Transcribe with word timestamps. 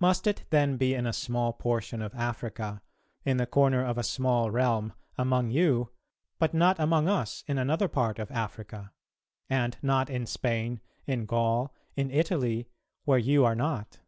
Must 0.00 0.26
it 0.26 0.44
then 0.48 0.78
be 0.78 0.94
in 0.94 1.06
a 1.06 1.12
small 1.12 1.52
portion 1.52 2.00
of 2.00 2.14
Africa, 2.14 2.80
in 3.26 3.36
the 3.36 3.44
corner 3.46 3.84
of 3.84 3.98
a 3.98 4.02
small 4.02 4.50
realm, 4.50 4.94
among 5.18 5.50
you, 5.50 5.90
but 6.38 6.54
not 6.54 6.80
among 6.80 7.06
us 7.06 7.44
in 7.46 7.58
another 7.58 7.86
part 7.86 8.18
of 8.18 8.30
Africa? 8.30 8.92
And 9.50 9.76
not 9.82 10.08
in 10.08 10.24
Spain, 10.24 10.80
in 11.06 11.26
Gaul, 11.26 11.74
in 11.96 12.10
Italy, 12.10 12.70
where 13.04 13.18
you 13.18 13.44
are 13.44 13.54
not? 13.54 13.98